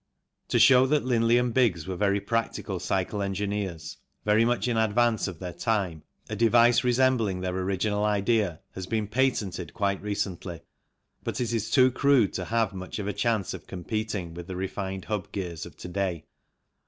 [0.47, 5.27] To show that Linley and Biggs were very practical cycle engineers, very much in advance
[5.27, 10.61] of their time, a device resembling their original idea has been patented quite recently,
[11.23, 15.67] but is too crude to have much chance of competing with the refined hub gears
[15.67, 16.25] of to day.